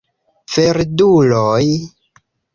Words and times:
Verduloj 0.53 1.69